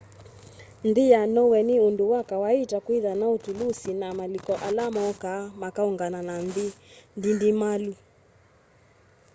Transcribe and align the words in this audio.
nthĩ 0.87 1.03
ya 1.13 1.21
norway 1.33 1.63
nĩ 1.69 1.75
ũndũ 1.87 2.03
wa 2.13 2.21
kawaita 2.29 2.77
kwĩtha 2.85 3.11
na 3.19 3.25
tũlũsĩ 3.43 3.91
na 4.01 4.07
malĩko 4.19 4.53
ala 4.67 4.85
mokaa 4.95 5.41
makaũngana 5.61 6.19
na 6.29 6.35
nthĩ 6.45 6.67
ndĩndĩmalũ 7.17 7.93